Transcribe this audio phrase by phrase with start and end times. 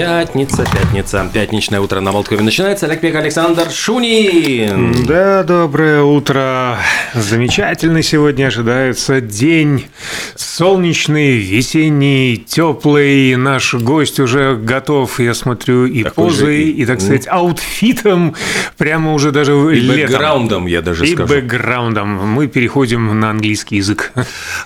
[0.00, 2.84] Пятница, пятница, пятничное утро на Молдкове начинается.
[2.84, 5.06] Олег Пек, Александр Шунин.
[5.06, 6.76] Да, доброе утро.
[7.14, 9.86] Замечательный сегодня ожидается день.
[10.34, 13.36] Солнечный, весенний, теплый.
[13.36, 18.34] Наш гость уже готов, я смотрю, и Такой позой, же и- и, так сказать, аутфитом.
[18.76, 20.10] Прямо уже даже И летом.
[20.12, 21.26] бэкграундом, я даже И скажу.
[21.32, 22.08] бэкграундом.
[22.28, 24.12] Мы переходим на английский язык.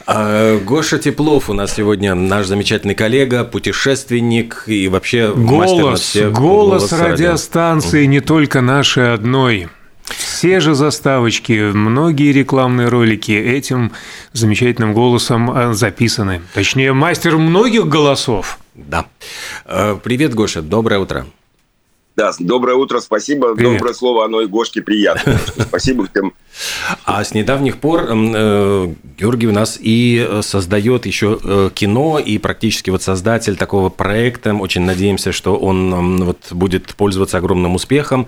[0.09, 6.33] А, Гоша Теплов у нас сегодня наш замечательный коллега, путешественник и вообще над Голос, всех-
[6.33, 7.13] голос радио.
[7.13, 9.69] радиостанции не только нашей одной.
[10.05, 13.93] Все же заставочки, многие рекламные ролики этим
[14.33, 16.43] замечательным голосом э, записаны.
[16.55, 18.59] Точнее, мастер многих голосов.
[18.75, 19.07] Да.
[19.67, 21.27] Э, Привет, Гоша, доброе утро.
[22.17, 23.55] Да, доброе утро, спасибо.
[23.55, 23.75] Привет.
[23.79, 25.39] Доброе слово, оно и Гошке приятно.
[25.59, 26.33] Спасибо всем.
[27.05, 32.39] А с недавних пор э, Георгий у нас и э, создает еще э, кино, и
[32.39, 34.55] практически вот создатель такого проекта.
[34.55, 38.27] Очень надеемся, что он вот будет пользоваться огромным успехом.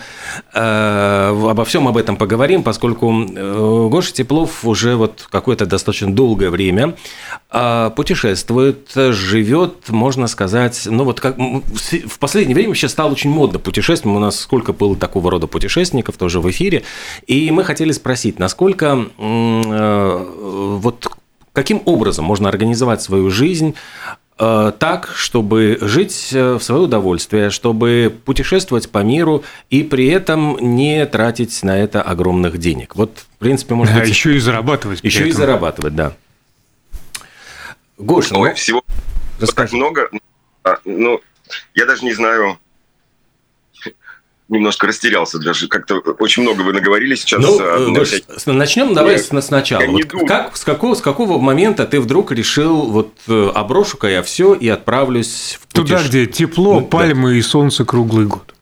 [0.53, 6.95] Обо всем об этом поговорим, поскольку Гоша Теплов уже вот какое-то достаточно долгое время
[7.97, 14.17] путешествует, живет, можно сказать, ну вот как в последнее время вообще стало очень модно путешествовать.
[14.17, 16.83] У нас сколько было такого рода путешественников тоже в эфире.
[17.27, 21.06] И мы хотели спросить, насколько м, э, вот
[21.53, 23.75] каким образом можно организовать свою жизнь
[24.39, 30.56] э, так, чтобы жить э, в свое удовольствие, чтобы путешествовать по миру и при этом
[30.61, 32.97] не тратить на это огромных денег.
[32.97, 35.00] Вот, в принципе, может А быть, еще и зарабатывать.
[35.03, 36.15] еще и зарабатывать, да.
[37.98, 38.83] Гош, ну, всего
[39.39, 39.77] так расскажи.
[39.77, 40.09] много.
[40.65, 41.20] А, Ну,
[41.75, 42.59] я даже не знаю.
[44.53, 45.67] Немножко растерялся даже.
[45.67, 47.41] Как-то очень много вы наговорили сейчас.
[47.41, 49.83] Ну, а, э, на начнем давай с- сначала.
[49.86, 50.27] Вот думаю.
[50.27, 54.69] как, с, какого, с какого момента ты вдруг решил, вот э, оброшу-ка я все и
[54.69, 56.87] отправлюсь в Туда, путеше- где тепло, Ну, да.
[56.87, 58.54] пальмы и солнце круглый год.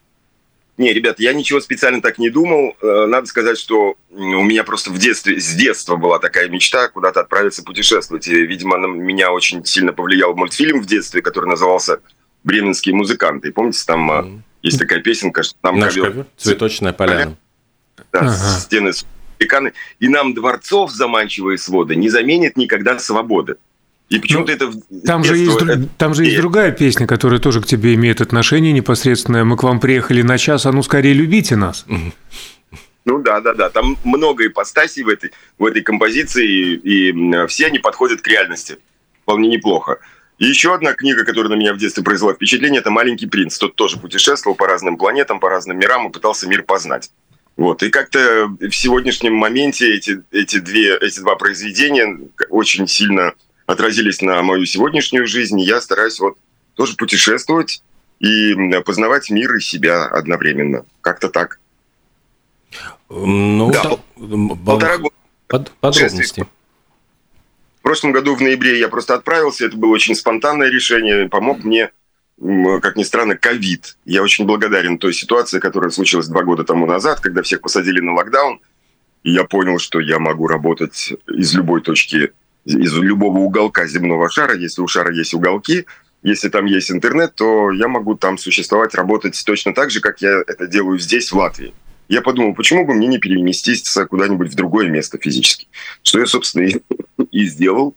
[0.79, 2.77] Не, ребят, я ничего специально так не думал.
[2.81, 7.19] Э, Надо сказать, что у меня просто в детстве, с детства была такая мечта куда-то
[7.19, 8.29] отправиться путешествовать.
[8.29, 11.99] И, видимо, на меня очень сильно повлиял мультфильм в детстве, который назывался
[12.45, 13.51] «Бременские музыканты».
[13.51, 14.45] Помните, там Мгм.
[14.63, 17.37] Есть такая песенка, что там Наш ковер- ковер, цветочная поляна.
[18.13, 18.33] Да, Ага.
[18.61, 18.93] стены
[19.39, 19.73] пеканы.
[20.01, 23.57] И нам дворцов заманчивые своды не заменит никогда свободы.
[24.11, 25.07] И почему-то Ну, это...
[25.07, 28.73] Там же, есть, это- там же есть другая песня, которая тоже к тебе имеет отношение
[28.73, 29.45] непосредственное.
[29.45, 31.87] Мы к вам приехали на час, а ну скорее любите нас.
[33.07, 33.71] Ну да, да, да.
[33.71, 38.77] Там много ипостасей в этой, в этой композиции, и, и, все они подходят к реальности.
[39.23, 39.99] Вполне неплохо.
[40.41, 43.59] И еще одна книга, которая на меня в детстве произвела впечатление, это «Маленький принц».
[43.59, 47.11] Тот тоже путешествовал по разным планетам, по разным мирам и пытался мир познать.
[47.59, 47.83] Вот.
[47.83, 52.19] И как-то в сегодняшнем моменте эти, эти, две, эти два произведения
[52.49, 53.35] очень сильно
[53.67, 55.61] отразились на мою сегодняшнюю жизнь.
[55.61, 56.39] И я стараюсь вот
[56.75, 57.83] тоже путешествовать
[58.19, 58.55] и
[58.87, 60.87] познавать мир и себя одновременно.
[61.03, 61.61] Как-то так.
[63.11, 65.15] Ну, Да, так, м, Полтора года.
[65.49, 66.47] под- подробности.
[67.81, 69.65] В прошлом году в ноябре я просто отправился.
[69.65, 71.29] Это было очень спонтанное решение.
[71.29, 71.91] Помог мне,
[72.39, 73.97] как ни странно, ковид.
[74.05, 78.15] Я очень благодарен той ситуации, которая случилась два года тому назад, когда всех посадили на
[78.15, 78.61] локдаун.
[79.23, 82.33] И я понял, что я могу работать из любой точки,
[82.67, 84.55] из любого уголка земного шара.
[84.55, 85.87] Если у шара есть уголки,
[86.23, 90.43] если там есть интернет, то я могу там существовать, работать точно так же, как я
[90.47, 91.73] это делаю здесь, в Латвии.
[92.11, 95.69] Я подумал, почему бы мне не переместиться куда-нибудь в другое место физически?
[96.03, 96.81] Что я, собственно, и
[97.31, 97.95] и сделал.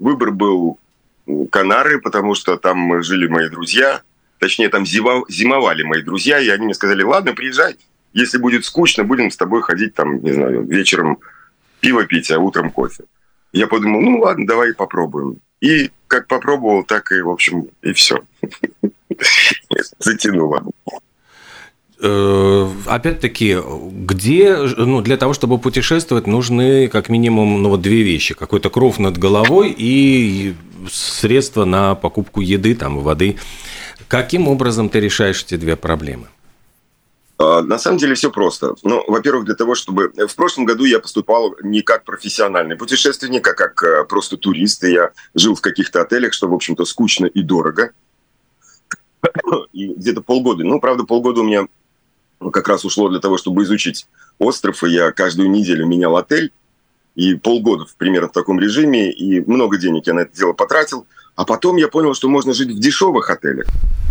[0.00, 0.80] Выбор был
[1.52, 4.02] Канары, потому что там жили мои друзья.
[4.40, 7.76] Точнее, там зимовали мои друзья, и они мне сказали, ладно, приезжай.
[8.12, 11.18] Если будет скучно, будем с тобой ходить там, не знаю, вечером
[11.78, 13.04] пиво пить, а утром кофе.
[13.52, 15.38] Я подумал, ну ладно, давай попробуем.
[15.60, 18.24] И как попробовал, так и, в общем, и все.
[20.00, 20.64] Затянуло.
[22.06, 28.34] Э, Опять-таки, где, ну, для того, чтобы путешествовать, нужны как минимум, ну, вот две вещи.
[28.34, 30.54] Какой-то кров над головой и
[30.90, 33.38] средства на покупку еды, там, воды.
[34.06, 36.26] Каким образом ты решаешь эти две проблемы?
[37.38, 38.74] А, На самом деле все просто.
[38.82, 40.12] Ну, во-первых, для того, чтобы...
[40.28, 44.84] В прошлом году я поступал не как профессиональный путешественник, а как э, просто турист.
[44.84, 47.92] И я жил в каких-то отелях, что, в общем-то, скучно и дорого.
[49.72, 50.64] И где-то полгода.
[50.64, 51.66] Ну, правда, полгода у меня
[52.50, 54.06] как раз ушло для того, чтобы изучить
[54.38, 54.82] остров.
[54.84, 56.52] И я каждую неделю менял отель.
[57.14, 59.10] И полгода примерно в таком режиме.
[59.12, 61.06] И много денег я на это дело потратил.
[61.36, 63.66] А потом я понял, что можно жить в дешевых отелях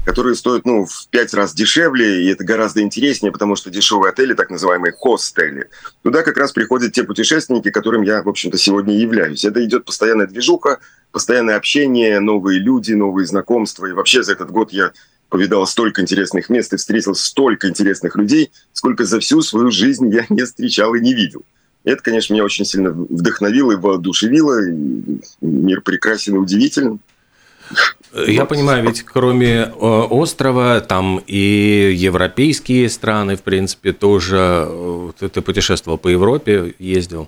[0.06, 4.34] которые стоят ну, в пять раз дешевле, и это гораздо интереснее, потому что дешевые отели,
[4.34, 5.70] так называемые хостели,
[6.02, 9.46] туда как раз приходят те путешественники, которым я, в общем-то, сегодня являюсь.
[9.46, 10.80] Это идет постоянная движуха,
[11.12, 13.86] постоянное общение, новые люди, новые знакомства.
[13.86, 14.92] И вообще за этот год я
[15.34, 20.28] повидал столько интересных мест и встретил столько интересных людей, сколько за всю свою жизнь я
[20.30, 21.42] не встречал и не видел.
[21.86, 24.60] И это, конечно, меня очень сильно вдохновило и воодушевило.
[25.42, 27.00] Мир прекрасен и удивителен.
[28.28, 35.42] Я понимаю, ведь кроме э, острова, там и европейские страны, в принципе, тоже э, ты
[35.42, 37.28] путешествовал по Европе, ездил.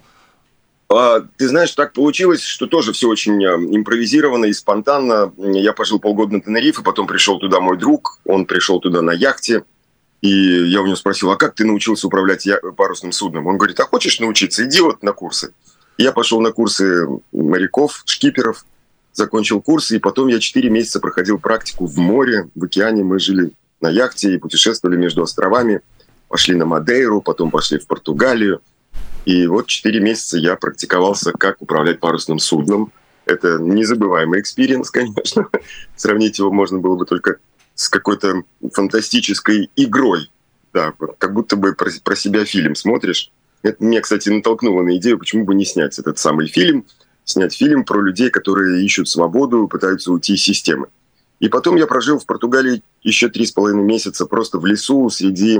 [0.96, 5.34] А, ты знаешь, так получилось, что тоже все очень э, импровизировано и спонтанно.
[5.38, 9.66] Я пожил полгода на Тенерифе, потом пришел туда мой друг, он пришел туда на яхте.
[10.22, 12.48] И я у него спросил, а как ты научился управлять
[12.78, 13.46] парусным судном?
[13.48, 14.64] Он говорит, а хочешь научиться?
[14.64, 15.54] Иди вот на курсы.
[15.98, 18.66] Я пошел на курсы моряков, шкиперов,
[19.12, 23.04] закончил курсы, и потом я 4 месяца проходил практику в море, в океане.
[23.04, 23.52] Мы жили
[23.82, 25.82] на яхте и путешествовали между островами.
[26.30, 28.62] Пошли на Мадейру, потом пошли в Португалию.
[29.26, 32.92] И вот 4 месяца я практиковался, как управлять парусным судном.
[33.26, 35.48] Это незабываемый experience, конечно.
[35.96, 37.38] Сравнить его можно было бы только
[37.74, 38.44] с какой-то
[38.74, 40.30] фантастической игрой.
[40.74, 43.32] Да, как будто бы про, про себя фильм смотришь.
[43.64, 46.86] Это меня, кстати, натолкнуло на идею, почему бы не снять этот самый фильм–
[47.26, 50.88] снять фильм про людей, которые ищут свободу, пытаются уйти из системы.
[51.40, 55.60] И потом я прожил в Португалии еще три с половиной месяца просто в лесу среди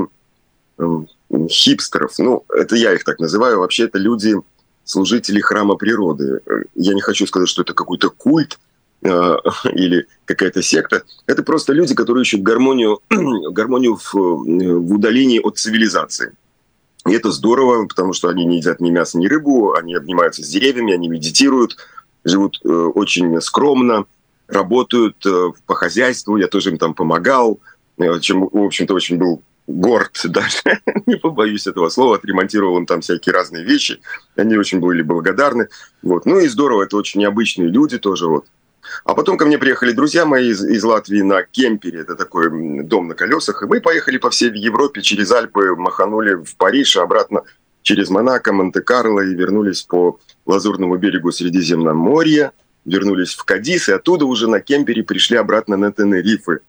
[1.50, 2.14] хипстеров.
[2.18, 3.60] Ну, это я их так называю.
[3.60, 4.36] Вообще это люди,
[4.84, 6.42] служители храма природы.
[6.76, 8.60] Я не хочу сказать, что это какой-то культ
[9.02, 9.36] э,
[9.74, 11.04] или какая-то секта.
[11.26, 16.34] Это просто люди, которые ищут гармонию, гармонию в, в удалении от цивилизации.
[17.08, 20.48] И это здорово, потому что они не едят ни мясо, ни рыбу, они обнимаются с
[20.48, 21.78] деревьями, они медитируют,
[22.24, 24.06] живут э, очень скромно,
[24.48, 27.60] работают э, по хозяйству, я тоже им там помогал,
[27.98, 33.02] э, чем, в общем-то, очень был горд даже, не побоюсь этого слова, отремонтировал им там
[33.02, 34.00] всякие разные вещи,
[34.36, 35.68] они очень были благодарны.
[36.02, 36.26] Вот.
[36.26, 38.46] Ну и здорово, это очень необычные люди тоже, вот.
[39.04, 43.08] А потом ко мне приехали друзья мои из, из Латвии на кемпере, это такой дом
[43.08, 47.44] на колесах, и мы поехали по всей Европе через Альпы, маханули в Париж, обратно
[47.82, 52.52] через Монако, Монте-Карло и вернулись по Лазурному берегу Средиземноморья,
[52.86, 56.60] вернулись в Кадис, и оттуда уже на кемпере пришли обратно на Тенерифы.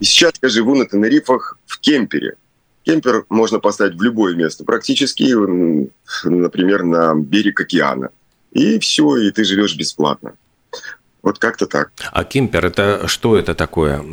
[0.00, 2.36] И сейчас я живу на Тенерифах в кемпере.
[2.84, 5.34] Кемпер можно поставить в любое место, практически,
[6.24, 8.10] например, на берег океана.
[8.52, 10.34] И все, и ты живешь бесплатно.
[11.22, 11.90] Вот как-то так.
[12.12, 14.04] А кемпер это что это такое,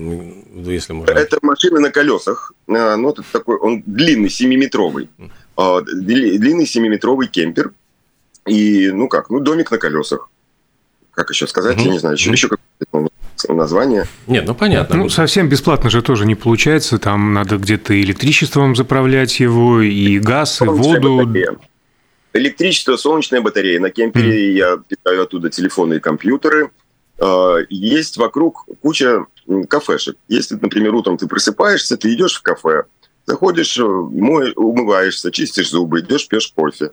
[0.55, 1.11] если можно?
[1.11, 2.53] Это машина на колесах.
[2.69, 5.09] А, ну, это такой, он длинный, семиметровый.
[5.57, 7.73] А, длинный семиметровый кемпер.
[8.47, 10.29] И, ну как, ну, домик на колесах.
[11.13, 11.85] Как еще сказать, угу.
[11.85, 13.09] я не знаю, еще, еще какое-то
[13.53, 14.05] название.
[14.27, 14.95] Нет, ну понятно.
[14.95, 16.99] Ну, совсем бесплатно же тоже не получается.
[16.99, 21.25] Там надо где-то электричеством заправлять его, и газ, и воду.
[21.25, 21.57] Батарея.
[22.33, 23.79] Электричество, солнечная батарея.
[23.79, 24.57] На кемпере mm.
[24.57, 26.71] я питаю оттуда телефоны и компьютеры.
[27.19, 29.25] А, есть вокруг куча
[29.69, 30.15] кафешек.
[30.27, 32.83] Если, например, утром ты просыпаешься, ты идешь в кафе,
[33.25, 36.91] заходишь, э, мой, умываешься, чистишь зубы, идешь, пьешь кофе.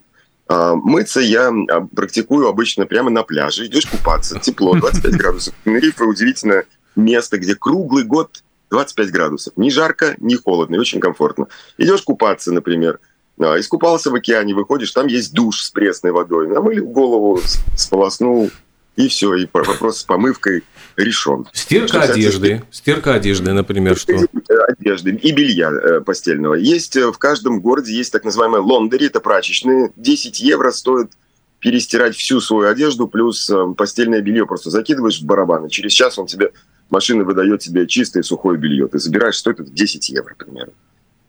[0.48, 3.66] А, мыться я а, практикую обычно прямо на пляже.
[3.66, 5.54] Идешь купаться, тепло, 25 градусов.
[5.64, 6.64] Тенерифе удивительное
[6.96, 9.52] место, где круглый год 25 градусов.
[9.56, 11.48] Не жарко, не холодно, и очень комфортно.
[11.76, 12.98] Идешь купаться, например,
[13.38, 16.48] искупался в океане, выходишь, там есть душ с пресной водой.
[16.48, 17.40] Намылил голову,
[17.76, 18.50] сполоснул,
[18.98, 20.64] и все, и вопрос с помывкой
[20.96, 21.46] решен.
[21.52, 24.26] Стирка что, одежды, стирка одежды, например, что?
[24.66, 26.54] Одежды и белья э, постельного.
[26.54, 29.92] Есть э, в каждом городе есть так называемые лондери, это прачечные.
[29.94, 31.12] 10 евро стоит
[31.60, 36.18] перестирать всю свою одежду, плюс э, постельное белье просто закидываешь в барабан, и через час
[36.18, 36.50] он тебе,
[36.90, 38.88] машина выдает тебе чистое сухое белье.
[38.88, 40.72] Ты забираешь, стоит это 10 евро примерно.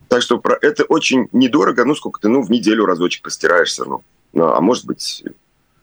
[0.08, 4.04] Так что про это очень недорого, ну сколько ты, ну в неделю разочек постираешься, ну,
[4.34, 5.24] ну а может быть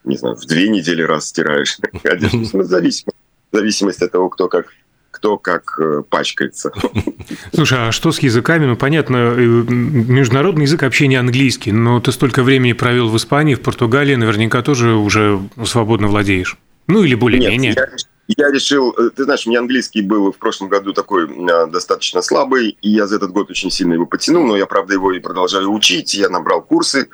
[0.06, 2.48] не знаю, в две недели раз стираешь одежду.
[2.52, 3.12] Ну, зависимо,
[3.52, 4.66] в зависимости от того, кто как
[5.10, 6.70] кто как э, пачкается.
[7.54, 8.66] Слушай, а что с языками?
[8.66, 13.62] Ну, понятно, э, международный язык общения английский, но ты столько времени провел в Испании, в
[13.62, 16.58] Португалии, наверняка тоже уже свободно владеешь.
[16.86, 17.74] Ну, или более-менее.
[18.28, 21.28] Я, я решил, э, ты знаешь, у меня английский был в прошлом году такой
[21.70, 25.12] достаточно слабый, и я за этот год очень сильно его потянул, но я, правда, его
[25.12, 26.12] и продолжаю учить.
[26.12, 27.08] Я набрал курсы,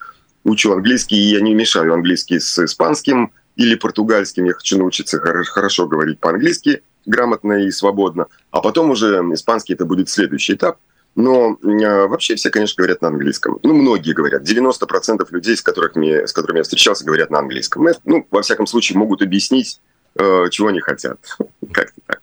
[0.44, 4.44] учу английский, и я не мешаю английский с испанским или португальским.
[4.44, 8.26] Я хочу научиться хорошо говорить по-английски, грамотно и свободно.
[8.50, 10.78] А потом уже испанский это будет следующий этап.
[11.14, 13.58] Но э, вообще все, конечно, говорят на английском.
[13.62, 14.48] Ну, многие говорят.
[14.48, 17.86] 90% людей, с, которыми, с которыми я встречался, говорят на английском.
[17.86, 19.78] Это, ну, во всяком случае, могут объяснить,
[20.18, 21.18] э, чего они хотят.
[21.72, 22.20] Как-то так.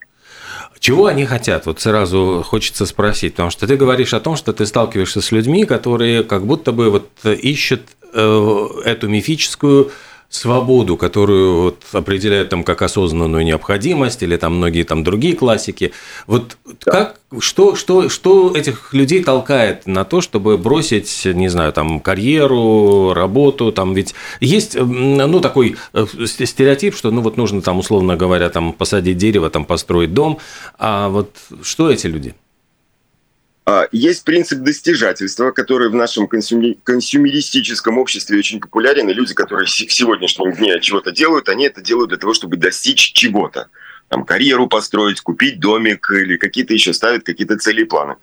[0.79, 1.67] Чего они хотят?
[1.67, 5.65] Вот сразу хочется спросить, потому что ты говоришь о том, что ты сталкиваешься с людьми,
[5.65, 9.91] которые как будто бы вот ищут Э, эту мифическую
[10.29, 15.91] свободу, которую вот определяют там как осознанную необходимость или там многие там другие классики.
[16.27, 16.91] Вот да.
[16.91, 23.13] как, что, что, что этих людей толкает на то, чтобы бросить, не знаю, там карьеру,
[23.13, 28.49] работу, там ведь есть, ну, такой э, стереотип, что, ну, вот нужно там, условно говоря,
[28.49, 30.37] там посадить дерево, там построить дом,
[30.77, 32.35] а вот что эти люди?
[33.69, 39.69] А, есть принцип достижательства, который в нашем консюмеристическом обществе очень популярен, и люди, которые в
[39.69, 43.67] сегодняшнем дне чего-то делают, они это делают для того, чтобы достичь чего-то.
[44.07, 48.15] Там, карьеру построить, купить домик или какие-то еще ставят какие-то цели и планы.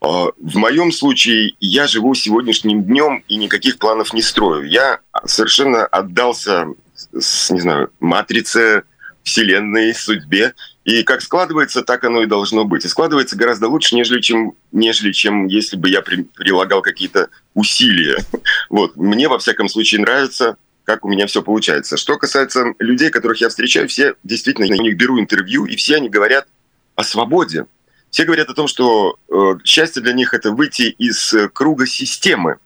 [0.00, 4.68] А, в моем случае я живу сегодняшним днем и никаких планов не строю.
[4.68, 6.66] Я совершенно отдался,
[7.12, 8.82] не знаю, матрице,
[9.22, 10.54] вселенной, судьбе.
[10.84, 12.84] И как складывается, так оно и должно быть.
[12.84, 18.18] И складывается гораздо лучше, нежели чем, нежели чем если бы я при, прилагал какие-то усилия.
[18.68, 18.96] Вот.
[18.96, 21.96] Мне, во всяком случае, нравится, как у меня все получается.
[21.96, 25.96] Что касается людей, которых я встречаю, все действительно, я у них беру интервью, и все
[25.96, 26.48] они говорят
[26.96, 27.66] о свободе.
[28.10, 32.56] Все говорят о том, что э, счастье для них– это выйти из э, круга системы,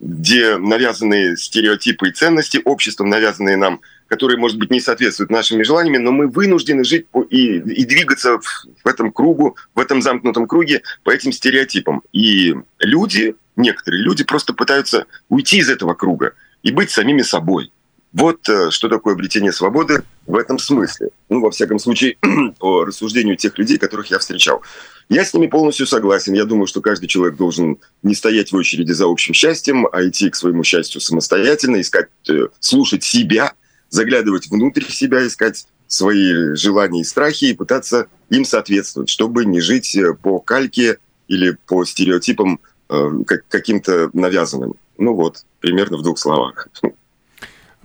[0.00, 3.80] где навязанные стереотипы и ценности, обществом навязанные нам–
[4.14, 8.86] которые, может быть, не соответствуют нашими желаниями, но мы вынуждены жить и, и двигаться в
[8.86, 12.02] этом кругу, в этом замкнутом круге по этим стереотипам.
[12.12, 17.72] И люди, некоторые люди просто пытаются уйти из этого круга и быть самими собой.
[18.12, 21.08] Вот э, что такое обретение свободы в этом смысле.
[21.28, 22.16] Ну, во всяком случае,
[22.60, 24.62] по рассуждению тех людей, которых я встречал.
[25.08, 26.34] Я с ними полностью согласен.
[26.34, 30.30] Я думаю, что каждый человек должен не стоять в очереди за общим счастьем, а идти
[30.30, 33.54] к своему счастью самостоятельно, искать, э, слушать себя–
[33.94, 39.94] заглядывать внутрь себя, искать свои желания и страхи и пытаться им соответствовать, чтобы не жить
[39.96, 40.98] э, по кальке
[41.28, 42.58] или по стереотипам
[42.90, 43.10] э,
[43.48, 44.74] каким-то навязанным.
[44.98, 46.68] Ну вот, примерно в двух словах.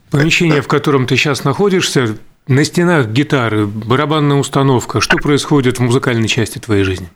[0.09, 5.01] Помещение, в котором ты сейчас находишься, на стенах гитары, барабанная установка.
[5.01, 7.09] Что происходит в музыкальной части твоей жизни?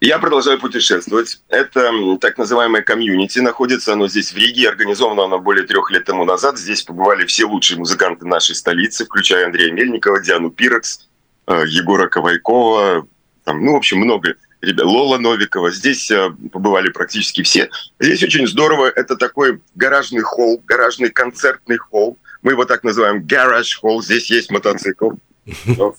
[0.00, 1.42] Я продолжаю путешествовать.
[1.48, 3.38] Это так называемое комьюнити.
[3.40, 4.70] Находится оно здесь в Риге.
[4.70, 6.58] Организовано оно более трех лет тому назад.
[6.58, 11.06] Здесь побывали все лучшие музыканты нашей столицы, включая Андрея Мельникова, Диану Пирекс,
[11.46, 13.06] э, Егора Ковайкова.
[13.44, 14.86] Там, ну, в общем, много ребят.
[14.86, 15.70] Лола Новикова.
[15.70, 17.68] Здесь э, побывали практически все.
[17.98, 18.86] Здесь очень здорово.
[18.86, 22.16] Это такой гаражный холл, гаражный концертный холл.
[22.40, 24.02] Мы его так называем гараж холл.
[24.02, 25.10] Здесь есть мотоцикл.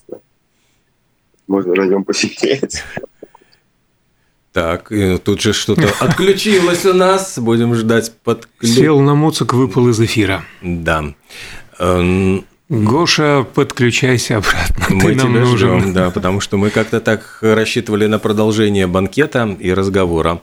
[1.46, 2.84] Можно на нем посидеть.
[4.54, 4.92] Так,
[5.24, 7.40] тут же что-то отключилось у нас.
[7.40, 8.48] Будем ждать под...
[8.62, 10.44] Сел на моцик, выпал из эфира.
[10.62, 11.14] Да.
[11.80, 14.86] Эм, Гоша, подключайся обратно.
[14.90, 15.80] Мы Ты нам тебя нужен.
[15.80, 20.42] ждем, да, потому что мы как-то так рассчитывали на продолжение банкета и разговора.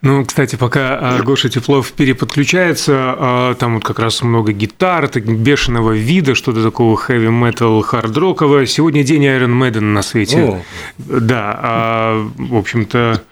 [0.00, 5.92] Ну, кстати, пока а, Гоша Теплов переподключается, а, там вот как раз много гитар, бешеного
[5.92, 8.64] вида, что-то такого хэви-метал, хард-рокового.
[8.64, 10.38] Сегодня день Iron Maiden на свете.
[10.38, 10.62] О.
[10.96, 13.22] Да, а, в общем-то,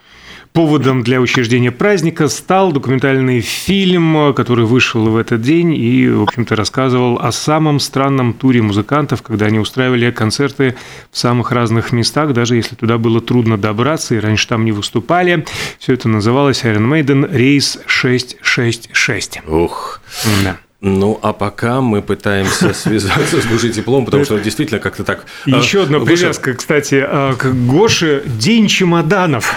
[0.55, 6.55] Поводом для учреждения праздника стал документальный фильм, который вышел в этот день и, в общем-то,
[6.55, 10.77] рассказывал о самом странном туре музыкантов, когда они устраивали концерты
[11.11, 15.45] в самых разных местах, даже если туда было трудно добраться, и раньше там не выступали.
[15.77, 19.41] Все это называлось Iron Maiden рейс 666.
[19.49, 19.99] Ух.
[20.45, 20.55] Да.
[20.79, 25.25] Ну, а пока мы пытаемся связаться с душей теплом, потому что действительно как-то так...
[25.45, 29.53] Еще одна привязка, кстати, а, к Гоше– День чемоданов.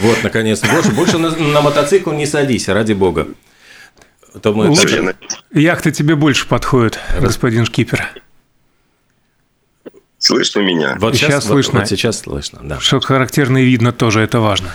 [0.00, 0.68] Вот, наконец-то.
[0.68, 3.28] Больше, больше на, на мотоцикл не садись, ради бога.
[4.42, 5.14] То мы Лучше.
[5.52, 7.34] Яхта тебе больше подходит, Раз...
[7.34, 8.08] господин шкипер.
[10.18, 10.96] Слышно меня?
[10.98, 11.72] Вот сейчас, сейчас слышно.
[11.72, 12.78] Вот, вот сейчас слышно, да.
[12.80, 14.70] Что характерно и видно тоже, это важно.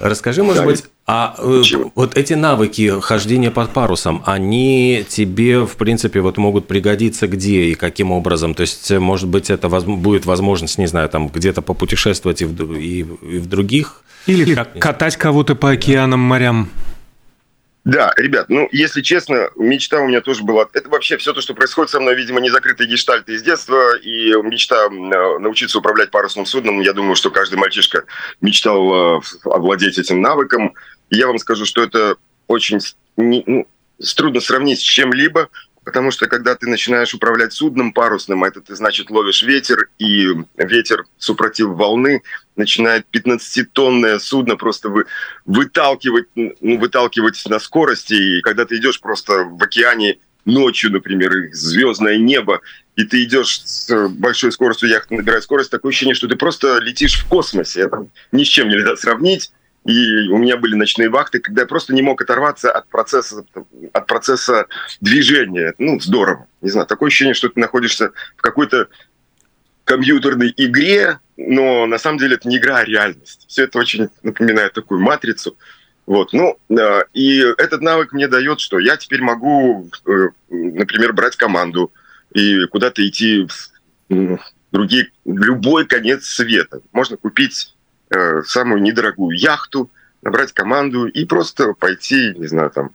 [0.00, 1.92] Расскажи, может да, быть, а э, Чего?
[1.94, 7.74] вот эти навыки хождения под парусом, они тебе, в принципе, вот могут пригодиться где и
[7.74, 8.54] каким образом?
[8.54, 9.84] То есть, может быть, это воз...
[9.84, 14.78] будет возможность, не знаю, там где-то попутешествовать и в, и, и в других или как,
[14.78, 16.70] катать кого-то по океанам, морям.
[17.84, 20.68] Да, ребят, ну, если честно, мечта у меня тоже была.
[20.74, 23.96] Это вообще все то, что происходит со мной, видимо, не закрытые гештальты из детства.
[23.96, 26.80] И мечта э, научиться управлять парусным судном.
[26.80, 28.04] Я думаю, что каждый мальчишка
[28.42, 30.74] мечтал э, овладеть этим навыком.
[31.08, 32.16] Я вам скажу, что это
[32.48, 32.80] очень
[33.16, 33.66] ну,
[34.16, 35.48] трудно сравнить с чем-либо,
[35.90, 41.04] Потому что когда ты начинаешь управлять судном парусным, это ты, значит, ловишь ветер, и ветер,
[41.18, 42.22] супротив волны,
[42.54, 45.06] начинает 15-тонное судно просто вы,
[45.46, 48.14] выталкивать, ну, выталкивать на скорости.
[48.14, 52.60] И когда ты идешь просто в океане ночью, например, звездное небо,
[52.94, 57.18] и ты идешь с большой скоростью, яхта набирает скорость, такое ощущение, что ты просто летишь
[57.18, 57.80] в космосе.
[57.80, 59.50] Это ни с чем нельзя сравнить.
[59.84, 63.44] И у меня были ночные вахты, когда я просто не мог оторваться от процесса,
[63.92, 64.66] от процесса
[65.00, 65.74] движения.
[65.78, 66.46] Ну, здорово.
[66.60, 68.88] Не знаю, такое ощущение, что ты находишься в какой-то
[69.84, 73.46] компьютерной игре, но на самом деле это не игра, а реальность.
[73.48, 75.56] Все это очень напоминает такую матрицу.
[76.06, 76.58] Вот, ну,
[77.14, 81.92] и этот навык мне дает, что я теперь могу, э, например, брать команду
[82.34, 83.46] и куда-то идти
[84.08, 84.38] в
[84.72, 86.80] другие, в любой конец света.
[86.92, 87.79] Можно купить э,
[88.44, 89.90] самую недорогую яхту,
[90.22, 92.90] набрать команду и просто пойти, не знаю, там,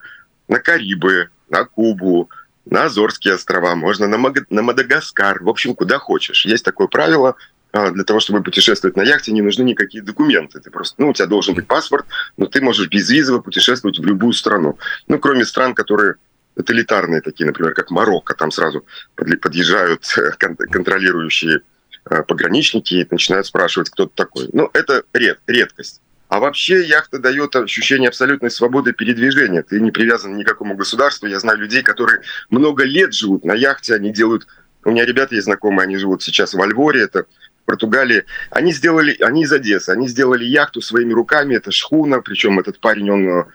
[0.48, 2.30] на Карибы, на Кубу,
[2.64, 4.50] на Азорские острова, можно на, Маг...
[4.50, 6.44] на Мадагаскар, в общем, куда хочешь.
[6.46, 7.36] Есть такое правило,
[7.72, 10.60] а, для того, чтобы путешествовать на яхте, не нужны никакие документы.
[10.60, 12.06] Ты просто, ну, у тебя должен быть паспорт,
[12.36, 14.78] но ты можешь безвизово путешествовать в любую страну.
[15.08, 16.14] Ну, кроме стран, которые
[16.54, 21.60] тоталитарные такие, например, как Марокко, там сразу подъезжают э, контролирующие э,
[22.08, 24.48] пограничники и начинают спрашивать, кто ты такой.
[24.52, 26.00] Ну, это ред, редкость.
[26.28, 29.62] А вообще яхта дает ощущение абсолютной свободы передвижения.
[29.62, 31.26] Ты не привязан ни к какому государству.
[31.26, 34.46] Я знаю людей, которые много лет живут на яхте, они делают...
[34.84, 37.26] У меня ребята есть знакомые, они живут сейчас в Альворе, это
[37.64, 38.24] Португалии.
[38.50, 43.10] Они сделали, они из Одессы, они сделали яхту своими руками, это шхуна, причем этот парень,
[43.10, 43.46] он,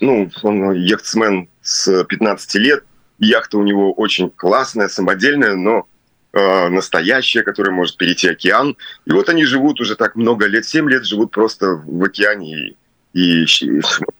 [0.00, 2.84] ну, он яхтсмен с 15 лет,
[3.18, 5.86] яхта у него очень классная, самодельная, но
[6.32, 6.68] э,
[7.42, 8.76] которая может перейти океан.
[9.06, 12.76] И вот они живут уже так много лет, 7 лет живут просто в океане
[13.12, 13.46] и, и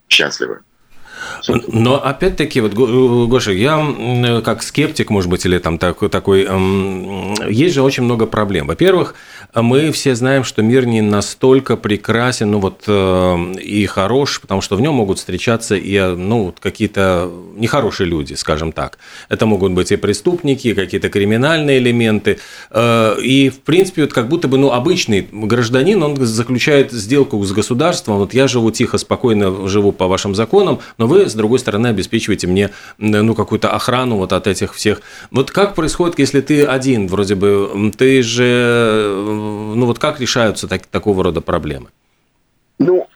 [0.08, 0.60] счастливы.
[1.48, 6.48] Но опять-таки, вот, Гоша, я как скептик, может быть, или там такой, такой,
[7.48, 8.66] есть же очень много проблем.
[8.66, 9.14] Во-первых,
[9.54, 14.76] мы все знаем, что мир не настолько прекрасен, ну вот э, и хорош, потому что
[14.76, 18.98] в нем могут встречаться и ну какие-то нехорошие люди, скажем так.
[19.28, 22.38] Это могут быть и преступники, и какие-то криминальные элементы.
[22.70, 27.52] Э, и в принципе, вот как будто бы ну обычный гражданин, он заключает сделку с
[27.52, 28.18] государством.
[28.18, 32.46] Вот я живу тихо, спокойно живу по вашим законам, но вы с другой стороны обеспечиваете
[32.46, 35.02] мне ну какую-то охрану вот от этих всех.
[35.30, 39.12] Вот как происходит, если ты один, вроде бы, ты же
[39.76, 41.88] ну вот как решаются так, такого рода проблемы?
[42.78, 43.06] Ну,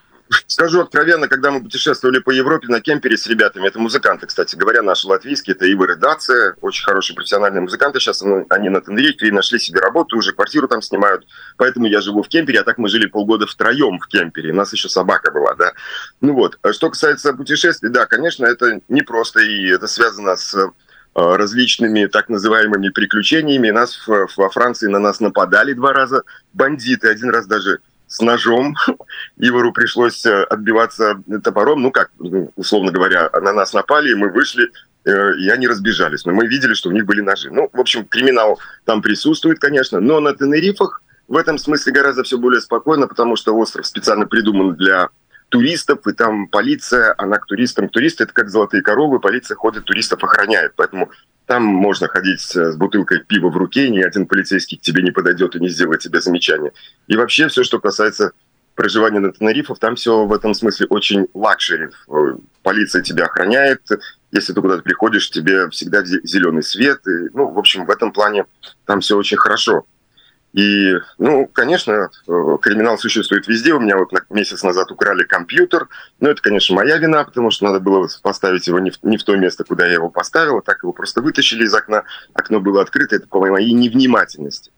[0.46, 4.82] Скажу откровенно, когда мы путешествовали по Европе на кемпере с ребятами, это музыканты, кстати говоря,
[4.82, 9.58] наши латвийские, это Ива Редация, очень хорошие профессиональные музыканты, сейчас они на Тенерифе и нашли
[9.58, 11.26] себе работу, уже квартиру там снимают,
[11.58, 14.72] поэтому я живу в кемпере, а так мы жили полгода втроем в кемпере, у нас
[14.72, 15.72] еще собака была, да.
[16.22, 20.72] Ну вот, а что касается путешествий, да, конечно, это непросто, и это связано с
[21.16, 23.70] Э, различными так называемыми приключениями.
[23.70, 27.78] Нас во Франции на нас нападали два раза бандиты, один раз даже
[28.14, 28.76] с ножом.
[29.36, 31.82] Ивару пришлось э, отбиваться топором.
[31.82, 34.70] Ну как, ну, условно говоря, на нас напали, и мы вышли,
[35.04, 36.24] э, и они разбежались.
[36.24, 37.50] Но мы видели, что у них были ножи.
[37.50, 42.38] Ну, в общем, криминал там присутствует, конечно, но на Тенерифах в этом смысле гораздо все
[42.38, 45.08] более спокойно, потому что остров специально придуман для
[45.48, 47.88] туристов, и там полиция, она к туристам.
[47.88, 50.74] Туристы– это как золотые коровы, полиция ходит, туристов охраняет.
[50.76, 51.10] Поэтому
[51.46, 55.56] там можно ходить с бутылкой пива в руке, ни один полицейский к тебе не подойдет
[55.56, 56.72] и не сделает тебе замечания.
[57.06, 58.32] И вообще все, что касается
[58.74, 61.88] проживания на Тенерифах, там все в этом смысле очень luxury.
[62.62, 63.82] Полиция тебя охраняет,
[64.32, 67.06] если ты куда-то приходишь, тебе всегда зеленый свет.
[67.06, 68.46] И, ну, в общем, в этом плане
[68.84, 69.86] там все очень хорошо.
[70.54, 73.74] И, ну, конечно, э, криминал существует везде.
[73.74, 75.88] У меня вот месяц назад украли компьютер.
[76.20, 79.24] Но это, конечно, моя вина, потому что надо было поставить его не в, не в
[79.24, 80.62] то место, куда я его поставил.
[80.62, 82.04] Так его просто вытащили из окна.
[82.34, 83.16] Окно было открыто.
[83.16, 84.70] Это по моей невнимательности.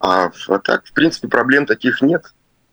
[0.00, 2.24] А, а так, в принципе, проблем таких нет.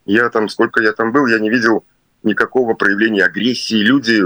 [0.04, 1.84] Я там, сколько я там был, я не видел
[2.24, 3.76] никакого проявления агрессии.
[3.76, 4.24] Люди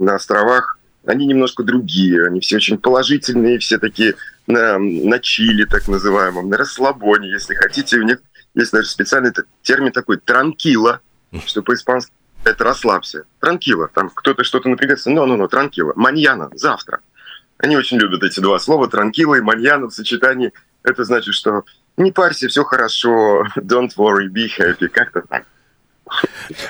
[0.00, 2.26] на островах, они немножко другие.
[2.26, 4.16] Они все очень положительные, все такие
[4.48, 7.98] на, на чили, так называемом, на расслабоне, если хотите.
[7.98, 8.18] У них
[8.54, 9.32] есть даже специальный
[9.62, 11.00] термин такой «транкила»,
[11.46, 12.12] что по-испански
[12.44, 13.24] это «расслабься».
[13.40, 13.88] Транкила.
[13.88, 15.10] Там кто-то что-то напрягается.
[15.10, 15.92] «Но-но-но, транкила».
[15.94, 17.00] «Маньяна»– «завтра».
[17.58, 18.88] Они очень любят эти два слова.
[18.88, 20.52] «Транкила» и «маньяна» в сочетании.
[20.82, 21.64] Это значит, что
[21.98, 25.44] не парься, все хорошо, don't worry, be happy, как-то так.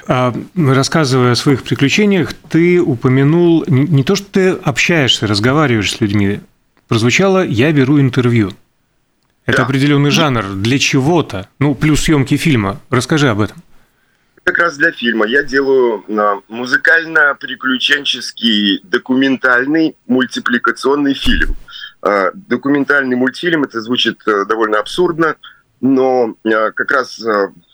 [0.08, 6.40] А, рассказывая о своих приключениях, ты упомянул не то, что ты общаешься, разговариваешь с людьми,
[6.88, 8.53] прозвучало «я беру интервью».
[9.46, 9.64] Это да.
[9.64, 12.81] определенный жанр для чего-то, ну, плюс съемки фильма.
[12.90, 13.62] Расскажи об этом.
[14.44, 21.57] Как раз для фильма я делаю а, музыкально-приключенческий документальный мультипликационный фильм.
[22.03, 25.37] А, документальный мультфильм, это звучит э, довольно абсурдно,
[25.81, 27.18] но а, как раз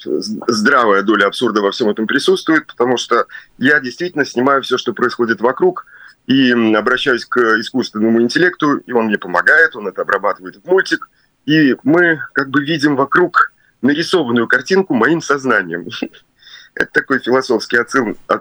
[0.05, 3.27] здравая доля абсурда во всем этом присутствует, потому что
[3.59, 5.87] я действительно снимаю все, что происходит вокруг,
[6.26, 11.10] и обращаюсь к искусственному интеллекту, и он мне помогает, он это обрабатывает в мультик,
[11.44, 15.87] и мы как бы видим вокруг нарисованную картинку моим сознанием.
[16.74, 18.40] Это такой философский отсыл, а,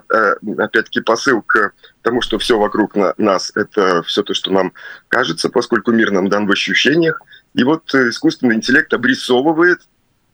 [0.58, 4.72] опять-таки посыл к тому, что все вокруг нас– это все то, что нам
[5.06, 7.20] кажется, поскольку мир нам дан в ощущениях.
[7.54, 9.82] И вот искусственный интеллект обрисовывает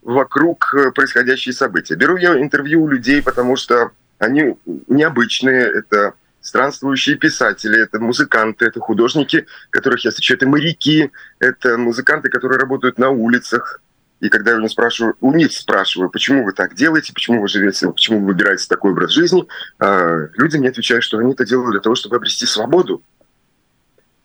[0.00, 1.94] вокруг происходящие события.
[1.94, 4.56] Беру я интервью у людей, потому что они
[4.88, 5.60] необычные.
[5.60, 12.59] Это странствующие писатели, это музыканты, это художники, которых я встречаю, это моряки, это музыканты, которые
[12.59, 13.81] работают на улицах.
[14.20, 17.48] И когда я у них спрашиваю, у них спрашиваю, почему вы так делаете, почему вы
[17.48, 19.46] живете, почему вы выбираете такой образ жизни,
[19.79, 23.03] а люди мне отвечают, что они это делают для того, чтобы обрести свободу.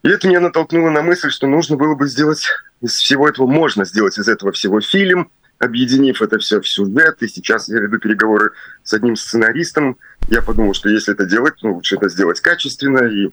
[0.04, 2.46] И это меня натолкнуло на мысль, что нужно было бы сделать
[2.82, 7.22] из всего этого, можно сделать из этого всего фильм, объединив это все в сюжет.
[7.22, 8.52] И сейчас я веду переговоры
[8.84, 9.98] с одним сценаристом,
[10.30, 13.30] я подумал, что если это делать, ну, лучше это сделать качественно, и,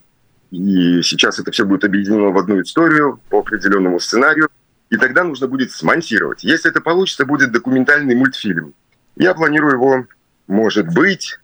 [0.51, 4.49] и сейчас это все будет объединено в одну историю по определенному сценарию,
[4.91, 6.45] и тогда нужно будет смонтировать.
[6.45, 8.75] Если это получится, будет документальный мультфильм.
[9.17, 10.07] Я планирую его,
[10.47, 11.39] может быть,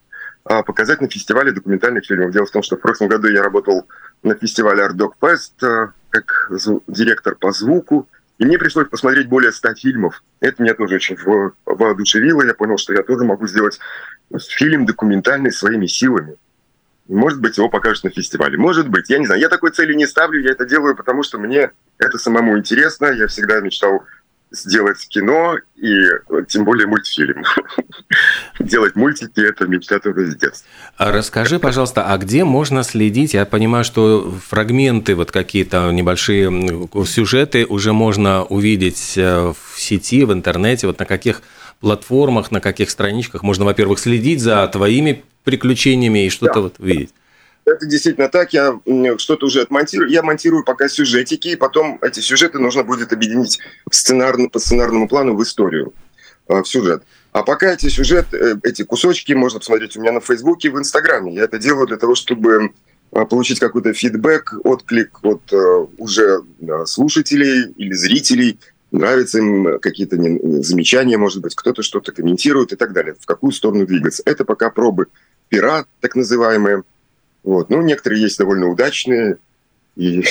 [0.45, 2.33] а, показать на фестивале документальных фильмов.
[2.33, 3.87] Дело в том, что в прошлом году я работал
[4.23, 6.51] на фестивале Art Dog Fest а, как
[6.87, 8.09] директор по звуку,
[8.39, 10.23] и мне пришлось посмотреть более ста фильмов.
[10.41, 11.17] Это меня тоже очень
[11.67, 12.45] воодушевило.
[12.45, 13.79] Я понял, что я тоже могу сделать
[14.49, 16.37] фильм документальный своими силами.
[17.09, 18.57] Может быть, его покажут на фестивале.
[18.57, 19.41] Может быть, я не знаю.
[19.41, 23.07] Я такой цели не ставлю, я это делаю, потому что мне это самому интересно.
[23.07, 24.05] Я всегда мечтал
[24.51, 26.05] сделать кино и
[26.49, 27.45] тем более мультфильм.
[28.59, 30.69] Делать мультики– это мечта тоже с детства.
[30.97, 33.35] А расскажи, пожалуйста, а где можно следить?
[33.35, 40.33] Я понимаю, что фрагменты, вот какие-то небольшие сюжеты уже можно увидеть э, в сети, в
[40.33, 40.87] интернете.
[40.87, 41.43] Вот на каких
[41.81, 46.61] платформах, на каких страничках можно, во-первых, следить за твоими приключениями и что-то да.
[46.61, 47.11] вот видеть?
[47.69, 48.53] Это действительно так.
[48.53, 48.81] Я
[49.19, 50.11] что-то уже отмонтирую.
[50.11, 55.09] Я монтирую пока сюжетики, и потом эти сюжеты нужно будет объединить в сценарно, по сценарному
[55.09, 55.93] плану в историю,
[56.49, 57.03] э, в сюжет.
[57.33, 60.79] А пока эти сюжеты, э, эти кусочки можно посмотреть у меня на Фейсбуке и в
[60.79, 61.35] Инстаграме.
[61.35, 62.73] Я это делаю для того, чтобы
[63.13, 65.53] э, получить какой-то фидбэк, отклик от
[65.99, 66.41] уже
[66.87, 68.59] слушателей или зрителей
[68.91, 70.17] нравятся им какие-то
[70.63, 73.15] замечания, может быть, кто-то что-то комментирует и так далее.
[73.21, 74.23] В какую сторону двигаться.
[74.25, 75.09] Это пока пробы
[75.49, 76.85] пера, так называемые.
[77.49, 77.71] Вот.
[77.71, 79.39] Ну, некоторые есть довольно удачные,
[79.97, 80.23] и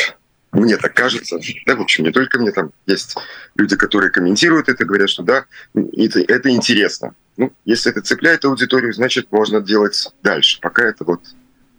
[0.51, 1.39] мне так кажется.
[1.65, 3.17] Да, в общем, не только мне, там есть
[3.55, 7.15] люди, которые комментируют это, говорят, что да, это, это интересно.
[7.35, 10.59] Ну, если это цепляет аудиторию, значит, можно делать дальше.
[10.61, 11.21] Пока это вот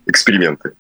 [0.07, 0.73] эксперименты.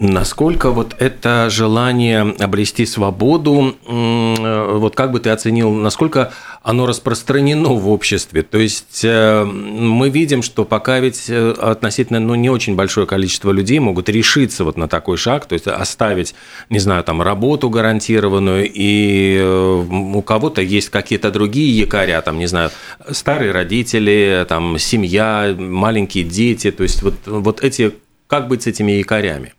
[0.00, 6.32] Насколько вот это желание обрести свободу, вот как бы ты оценил, насколько
[6.62, 8.42] оно распространено в обществе?
[8.42, 13.50] То есть э, мы видим, что пока ведь э, относительно ну, не очень большое количество
[13.50, 16.36] людей могут решиться вот на такой шаг, то есть оставить,
[16.70, 19.84] не знаю, там работу гарантированную, и э,
[20.14, 22.70] у кого-то есть какие-то другие якоря, там, не знаю,
[23.10, 27.94] старые родители, там, семья, маленькие дети, то есть вот, вот эти,
[28.28, 29.54] как быть с этими якорями?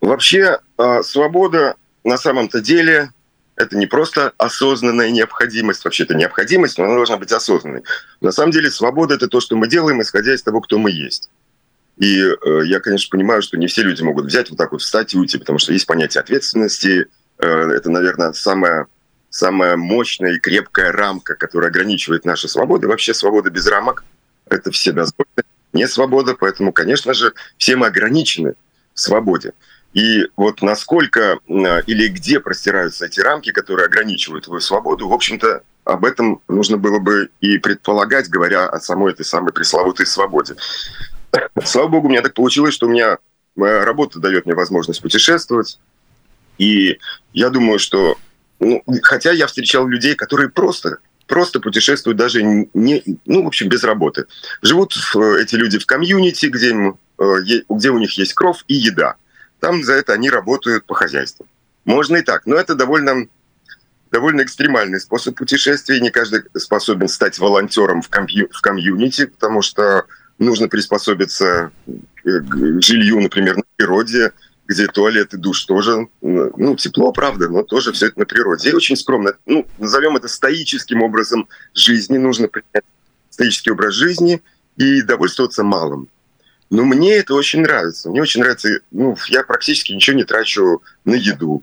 [0.00, 3.10] Вообще, а, свобода на самом-то деле
[3.56, 7.82] это не просто осознанная необходимость, вообще это необходимость, но она должна быть осознанной.
[8.20, 11.28] На самом деле свобода– это то, что мы делаем, исходя из того, кто мы есть.
[11.96, 15.12] И э, я, конечно, понимаю, что не все люди могут взять вот так вот встать
[15.12, 17.06] и уйти, потому что есть понятие ответственности.
[17.38, 18.86] Э, это, наверное, самая,
[19.30, 22.86] самая мощная и крепкая рамка, которая ограничивает наши свободы.
[22.86, 24.04] Вообще свобода без рамок–
[24.48, 28.54] это все дозволено, не свобода, поэтому, конечно же, все мы ограничены
[28.94, 29.52] в свободе.
[29.94, 36.04] И вот насколько или где простираются эти рамки, которые ограничивают твою свободу, в общем-то, об
[36.04, 40.56] этом нужно было бы и предполагать, говоря о самой этой самой пресловутой свободе.
[41.64, 43.18] Слава богу, у меня так получилось, что у меня
[43.56, 45.78] моя работа дает мне возможность путешествовать.
[46.58, 46.98] И
[47.32, 48.18] я думаю, что...
[48.60, 53.84] Ну, хотя я встречал людей, которые просто просто путешествуют даже не, ну, в общем, без
[53.84, 54.24] работы.
[54.62, 57.34] Живут эти люди в комьюнити, где, им, э,
[57.68, 59.16] где у них есть кровь и еда–
[59.60, 61.46] там за это они работают по хозяйству.
[61.84, 63.26] Можно и так, но это довольно,
[64.10, 66.00] довольно экстремальный способ путешествия.
[66.00, 70.04] Не каждый способен стать волонтером в, комью, в комьюнити, потому что
[70.38, 71.70] нужно приспособиться
[72.24, 74.32] к жилью, например, на природе,
[74.66, 78.68] где туалет и душ тоже, ну, тепло, правда, но тоже все это на природе.
[78.68, 82.84] И очень скромно, ну, назовем это стоическим образом жизни, нужно принять
[83.30, 84.42] стоический образ жизни
[84.76, 86.08] и довольствоваться малым.
[86.70, 88.10] Но мне это очень нравится.
[88.10, 91.62] Мне очень нравится, ну, я практически ничего не трачу на еду.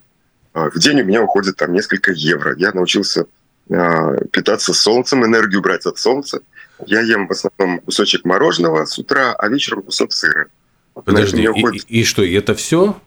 [0.54, 2.56] А, в день у меня уходит там несколько евро.
[2.58, 3.28] Я научился
[3.70, 6.41] а, питаться солнцем, энергию брать от солнца.
[6.88, 10.48] Я ем в основном кусочек мороженого с утра, а вечером кусок сыра.
[10.94, 11.86] Подожди, и, уходит...
[11.88, 13.00] и, и что, это все?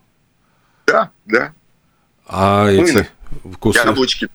[0.86, 1.52] Да, да.
[2.26, 3.08] А ну, эти
[3.52, 3.78] вкусы...
[3.78, 4.28] Яблочки.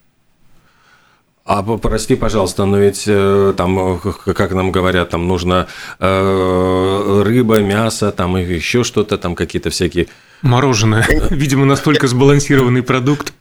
[1.45, 5.67] А прости, пожалуйста, но ведь э, там, как нам говорят, там нужно
[5.99, 10.07] э, рыба, мясо, там и еще что-то, там какие-то всякие...
[10.41, 11.05] Мороженое.
[11.31, 13.33] Видимо, настолько сбалансированный продукт.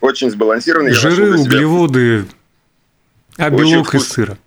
[0.00, 0.92] Очень сбалансированный.
[0.92, 2.26] Жиры, углеводы,
[3.36, 4.38] а белок из сыра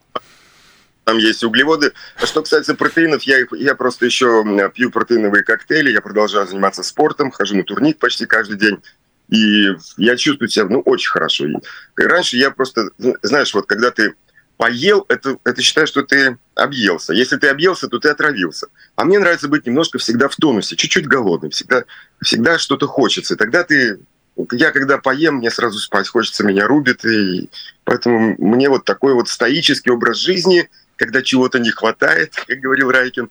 [1.10, 1.92] там есть углеводы.
[2.22, 4.44] А что касается протеинов, я, я просто еще
[4.76, 8.78] пью протеиновые коктейли, я продолжаю заниматься спортом, хожу на турник почти каждый день.
[9.30, 11.46] И я чувствую себя, ну, очень хорошо.
[11.46, 11.54] И
[11.96, 12.89] раньше я просто,
[13.22, 14.15] знаешь, вот когда ты
[14.60, 17.13] поел, это, это считаешь, что ты объелся.
[17.13, 18.68] Если ты объелся, то ты отравился.
[18.98, 21.86] А мне нравится быть немножко всегда в тонусе, чуть-чуть голодным, всегда,
[22.22, 23.36] всегда что-то хочется.
[23.36, 24.00] И тогда ты...
[24.52, 27.06] Я когда поем, мне сразу спать хочется, меня рубит.
[27.06, 27.50] И
[27.86, 33.30] поэтому мне вот такой вот стоический образ жизни, когда чего-то не хватает, как говорил Райкин,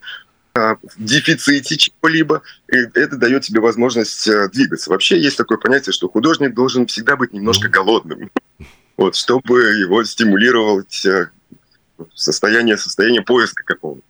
[0.53, 4.89] в дефиците чего-либо, это дает тебе возможность э, двигаться.
[4.89, 8.31] Вообще есть такое понятие, что художник должен всегда быть немножко голодным,
[8.97, 11.29] вот, чтобы его стимулировать э,
[12.13, 14.03] состояние, состояние поиска какого-то.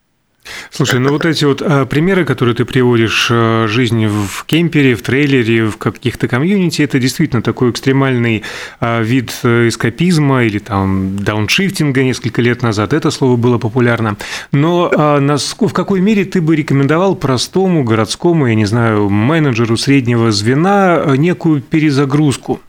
[0.71, 5.01] Слушай, ну вот эти вот а, примеры, которые ты приводишь, а, жизнь в кемпере, в
[5.01, 8.43] трейлере, в каких-то комьюнити, это действительно такой экстремальный
[8.79, 12.93] а, вид эскапизма или там дауншифтинга несколько лет назад.
[12.93, 14.17] Это слово было популярно.
[14.51, 19.77] Но а, нас, в какой мере ты бы рекомендовал простому городскому, я не знаю, менеджеру
[19.77, 22.61] среднего звена некую перезагрузку?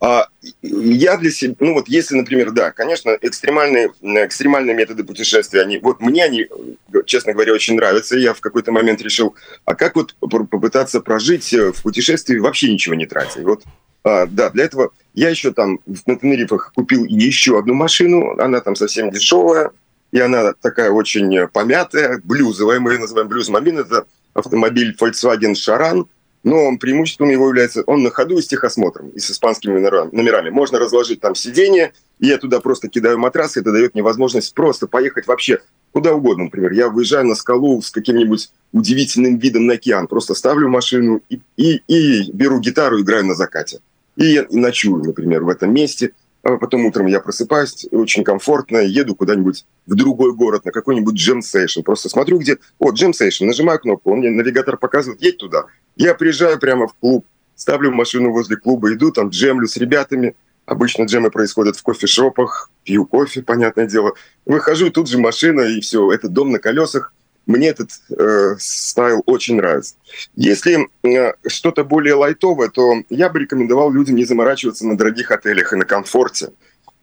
[0.00, 0.26] А
[0.62, 6.00] я для себя, ну вот если, например, да, конечно, экстремальные, экстремальные методы путешествия, они, вот
[6.00, 6.48] мне они,
[7.06, 8.18] честно говоря, очень нравятся.
[8.18, 12.94] Я в какой-то момент решил, а как вот попытаться прожить э, в путешествии вообще ничего
[12.94, 13.40] не тратя?
[13.40, 13.62] Вот,
[14.04, 18.76] а, да, для этого я еще там на Тенерифах купил еще одну машину, она там
[18.76, 19.70] совсем дешевая,
[20.12, 26.06] и она такая очень помятая, блюзовая, мы ее называем блюз-мобиль, это автомобиль Volkswagen Charan–
[26.42, 30.50] но преимуществом его является он на ходу и с техосмотром, и с испанскими номерами.
[30.50, 34.54] Можно разложить там сиденье, и я туда просто кидаю матрас, и это дает мне возможность
[34.54, 35.60] просто поехать вообще
[35.92, 36.44] куда угодно.
[36.44, 41.40] Например, я выезжаю на скалу с каким-нибудь удивительным видом на океан, просто ставлю машину и,
[41.56, 43.80] и, и беру гитару, играю на закате.
[44.16, 49.14] И, и ночую, например, в этом месте– а потом утром я просыпаюсь, очень комфортно, еду
[49.14, 51.82] куда-нибудь в другой город, на какой-нибудь джем-сейшн.
[51.82, 52.56] Просто смотрю, где...
[52.78, 55.66] О, джем-сейшн, нажимаю кнопку, он мне навигатор показывает, едь туда.
[55.96, 60.34] Я приезжаю прямо в клуб, ставлю машину возле клуба, иду там джемлю с ребятами.
[60.66, 64.14] Обычно джемы происходят в кофешопах, пью кофе, понятное дело.
[64.46, 67.12] Выхожу, тут же машина, и все, это дом на колесах.
[67.46, 69.96] Мне этот э, стайл очень нравится.
[70.36, 75.72] Если э, что-то более лайтовое, то я бы рекомендовал людям не заморачиваться на дорогих отелях
[75.72, 76.50] и на комфорте.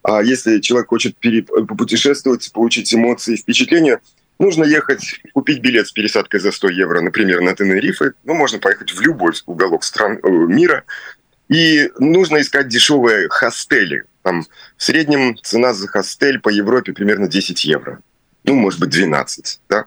[0.03, 3.99] А если человек хочет переп- попутешествовать, получить эмоции и впечатления,
[4.39, 8.13] нужно ехать, купить билет с пересадкой за 100 евро, например, на Тенерифе.
[8.23, 10.83] Ну, можно поехать в любой уголок стран, э, мира.
[11.49, 14.03] И нужно искать дешевые хостели.
[14.21, 14.43] Там
[14.75, 17.99] в среднем цена за хостель по Европе примерно 10 евро.
[18.43, 19.61] Ну, может быть, 12.
[19.69, 19.85] Да?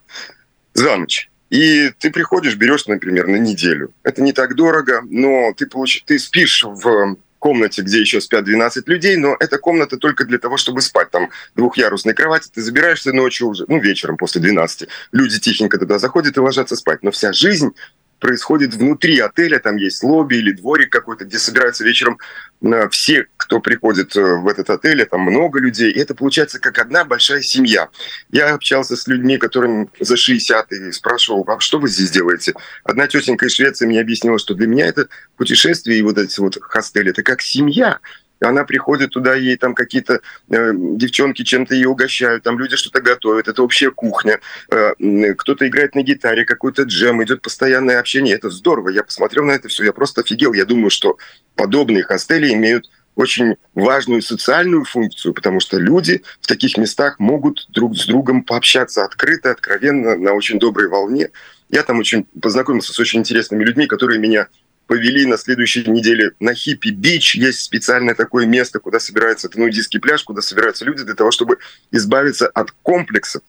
[0.74, 1.30] за ночь.
[1.50, 3.92] И ты приходишь, берешь, например, на неделю.
[4.02, 6.02] Это не так дорого, но ты, получ...
[6.04, 10.56] ты спишь в комнате, где еще спят 12 людей, но эта комната только для того,
[10.56, 11.10] чтобы спать.
[11.10, 14.88] Там двухъярусной кровати, ты забираешься ночью уже, ну, вечером после 12.
[15.10, 17.02] Люди тихенько туда заходят и ложатся спать.
[17.02, 17.72] Но вся жизнь
[18.20, 22.18] происходит внутри отеля, там есть лобби или дворик какой-то, где собираются вечером
[22.62, 26.78] э, все, кто приходит э, в этот отель, там много людей, и это получается как
[26.78, 27.88] одна большая семья.
[28.30, 32.54] Я общался с людьми, которым за 60 и спрашивал, а что вы здесь делаете?
[32.84, 36.58] Одна тетенька из Швеции мне объяснила, что для меня это путешествие и вот эти вот
[36.60, 37.98] хостели, это как семья
[38.40, 43.48] она приходит туда, ей там какие-то э, девчонки чем-то ее угощают, там люди что-то готовят,
[43.48, 48.88] это общая кухня, э, кто-то играет на гитаре, какой-то джем, идет постоянное общение, это здорово,
[48.88, 51.18] я посмотрел на это все, я просто офигел, я думаю, что
[51.54, 57.96] подобные хостели имеют очень важную социальную функцию, потому что люди в таких местах могут друг
[57.96, 61.30] с другом пообщаться открыто, откровенно, на очень доброй волне.
[61.68, 64.48] Я там очень познакомился с очень интересными людьми, которые меня
[64.90, 67.36] повели на следующей неделе на Хиппи-Бич.
[67.36, 71.58] Есть специальное такое место, куда собирается, это нудистский пляж, куда собираются люди для того, чтобы
[71.92, 73.40] избавиться от комплексов.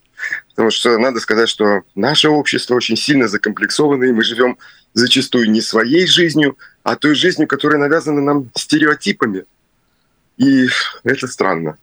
[0.50, 4.56] Потому что надо сказать, что наше общество очень сильно закомплексовано, и мы живем
[4.94, 9.44] зачастую не своей жизнью, а той жизнью, которая навязана нам стереотипами.
[10.36, 10.68] И
[11.02, 11.76] это странно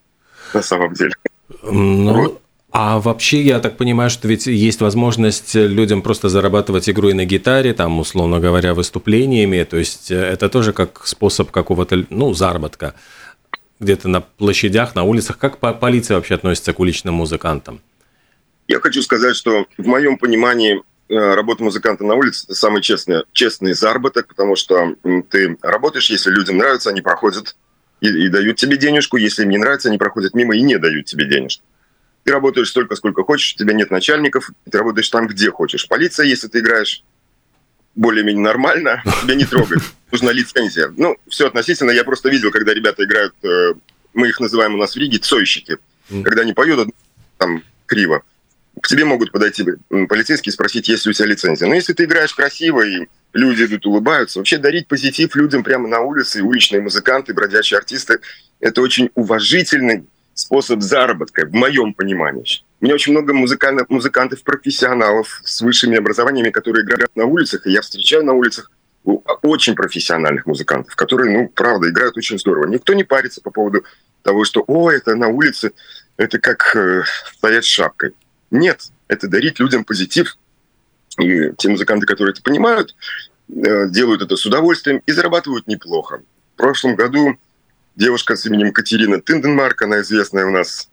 [0.53, 1.15] на самом деле.
[1.63, 2.41] Ну, вот.
[2.71, 7.73] А вообще, я так понимаю, что ведь есть возможность людям просто зарабатывать игрой на гитаре,
[7.73, 12.93] там, условно говоря, выступлениями, то есть э, это тоже как способ какого-то, ну, заработка
[13.79, 15.37] где-то на площадях, на улицах.
[15.39, 17.81] Как полиция вообще относится к уличным музыкантам?
[18.67, 23.23] Я хочу сказать, что в моем понимании э, работа музыканта на улице– это самый честный,
[23.31, 24.95] честный заработок, потому что
[25.31, 27.55] ты работаешь, если людям нравится, они проходят
[27.99, 29.17] и, и дают тебе денежку.
[29.17, 31.63] Если им не нравится, они проходят мимо и не дают тебе денежку.
[32.23, 35.87] Ты работаешь столько, сколько хочешь, у тебя нет начальников, ты работаешь там, где хочешь.
[35.87, 37.03] Полиция, если ты играешь
[37.95, 39.81] более-менее нормально, тебя не трогает.
[40.11, 40.91] Нужна лицензия.
[40.97, 41.91] Ну, все относительно.
[41.91, 43.73] Я просто видел, когда ребята играют, э,
[44.13, 45.77] мы их называем у нас в Риге цойщики.
[46.23, 46.89] Когда они поют,
[47.37, 48.23] там криво.
[48.81, 49.65] К тебе могут подойти
[50.07, 51.67] полицейские и спросить, есть ли у тебя лицензия.
[51.67, 55.99] Но если ты играешь красиво и люди идут, улыбаются, вообще дарить позитив людям прямо на
[55.99, 58.19] улице, уличные музыканты, бродячие артисты,
[58.59, 60.05] это очень уважительный
[60.39, 62.43] способ заработка, в моем понимании.
[62.81, 67.71] У меня очень много музыкальных, музыкантов, профессионалов с высшими образованиями, которые играют на улицах, и
[67.71, 68.71] я встречаю на улицах
[69.41, 72.65] очень профессиональных музыкантов, которые, ну, правда, играют очень здорово.
[72.67, 73.83] Никто не парится по поводу
[74.23, 75.71] того, что, о, это на улице,
[76.17, 77.03] это как э,
[77.37, 78.13] стоять с шапкой.
[78.51, 80.37] Нет, это дарить людям позитив.
[81.19, 82.95] И те музыканты, которые это понимают,
[83.49, 86.21] э, делают это с удовольствием и зарабатывают неплохо.
[86.55, 87.37] В прошлом году
[87.99, 90.89] девушка с именем Катерина Тинденмарк, она известная у нас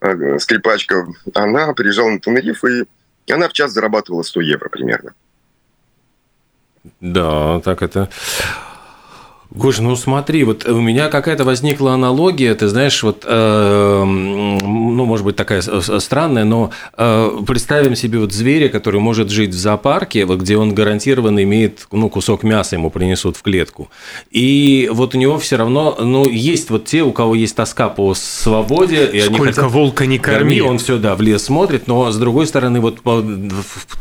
[0.00, 2.84] э, скрипачка, она приезжала на Тенериф, и
[3.32, 5.14] она в час зарабатывала 100 евро примерно.
[7.00, 8.08] Да, так это
[9.52, 15.24] Гоша, ну смотри, вот у меня какая-то возникла аналогия, ты знаешь, вот, э, ну, может
[15.24, 20.38] быть, такая странная, но э, представим себе вот зверя, который может жить в зоопарке, вот
[20.38, 23.90] где он гарантированно имеет, ну, кусок мяса ему принесут в клетку.
[24.30, 28.14] И вот у него все равно, ну, есть вот те, у кого есть тоска по
[28.14, 29.10] свободе.
[29.12, 30.38] И Сколько они хотят, волка не корми.
[30.38, 30.60] корми.
[30.60, 33.00] Он все, да, в лес смотрит, но с другой стороны, вот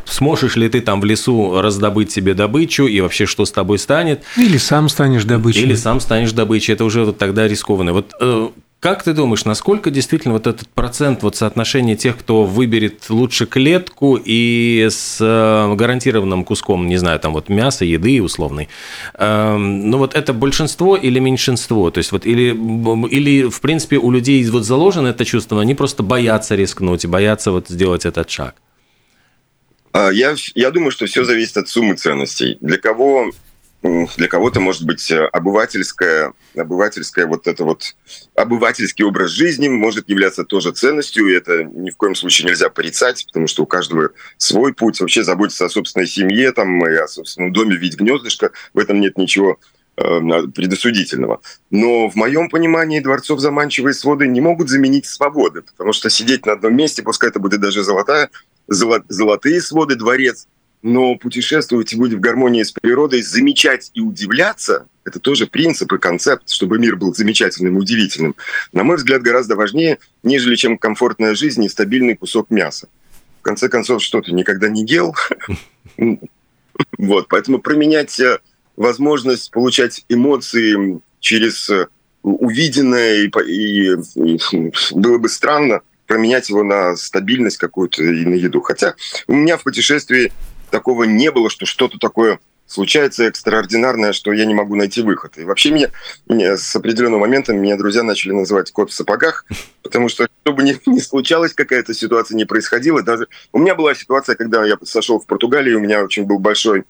[0.06, 4.22] сможешь ли ты там в лесу раздобыть себе добычу и вообще что с тобой станет?
[4.38, 5.63] Или сам станешь добычей добычей.
[5.63, 7.93] Или сам станешь добычей, это уже вот тогда рискованно.
[7.93, 8.49] Вот э,
[8.80, 14.17] как ты думаешь, насколько действительно вот этот процент, вот соотношение тех, кто выберет лучше клетку
[14.23, 18.69] и с э, гарантированным куском, не знаю, там вот мяса, еды условной,
[19.15, 21.91] э, ну вот это большинство или меньшинство?
[21.91, 22.52] То есть вот или,
[23.10, 27.67] или в принципе у людей вот заложено это чувство, они просто боятся рискнуть, боятся вот
[27.67, 28.56] сделать этот шаг?
[29.91, 32.58] А, я, я думаю, что все зависит от суммы ценностей.
[32.62, 33.32] Для кого
[33.82, 37.96] для кого-то, может быть, э, обывательская, обывательская вот это вот
[38.36, 43.26] обывательский образ жизни может являться тоже ценностью, и это ни в коем случае нельзя порицать,
[43.28, 45.00] потому что у каждого свой путь.
[45.00, 49.18] Вообще заботиться о собственной семье там, и о собственном доме, видеть гнездышко, в этом нет
[49.18, 49.58] ничего
[49.96, 50.20] э,
[50.54, 51.39] предосудительного.
[51.72, 56.54] Но в моем понимании дворцов заманчивые своды не могут заменить свободы, потому что сидеть на
[56.54, 58.30] одном месте, пускай это будет даже золотая,
[58.68, 60.48] золотые своды, дворец–
[60.82, 65.98] но путешествовать и быть в гармонии с природой, замечать и удивляться– это тоже принцип и
[65.98, 68.36] концепт, чтобы мир был замечательным и удивительным.
[68.72, 72.89] На мой взгляд, гораздо важнее, нежели чем комфортная жизнь и стабильный кусок мяса.
[73.39, 75.15] В конце концов, что ты никогда не ел?
[76.98, 78.39] Вот, поэтому променять э,
[78.78, 81.88] возможность получать эмоции через э,
[82.24, 83.96] увиденное, и,
[84.94, 88.62] было бы странно променять его на стабильность какую-то и на еду.
[88.62, 88.96] Хотя
[89.28, 90.32] у меня в путешествии
[90.69, 95.38] такого не было, что что-то такое случается экстраординарное, что я не могу найти выход.
[95.38, 95.89] И вообще меня,
[96.27, 99.45] меня с определенного момента меня друзья начали называть кот в сапогах,
[99.84, 103.01] потому что чтобы не, не случалось, какая-то ситуация не происходила.
[103.01, 106.84] Даже у меня была ситуация, когда я сошел в Португалии, у меня очень был большой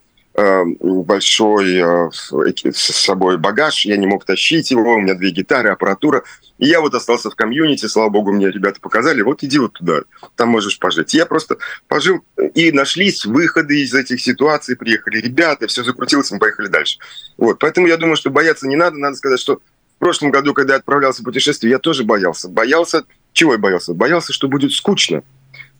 [0.79, 6.23] большой э, с собой багаж, я не мог тащить его, у меня две гитары, аппаратура.
[6.57, 10.01] И я вот остался в комьюнити, слава богу, мне ребята показали, вот иди вот туда,
[10.35, 11.13] там можешь пожить.
[11.13, 12.21] Я просто пожил,
[12.53, 16.99] и нашлись выходы из этих ситуаций, приехали ребята, все закрутилось, мы поехали дальше.
[17.37, 20.73] Вот, поэтому я думаю, что бояться не надо, надо сказать, что в прошлом году, когда
[20.73, 22.47] я отправлялся в путешествие, я тоже боялся.
[22.47, 23.93] Боялся, чего я боялся?
[23.93, 25.23] Боялся, что будет скучно.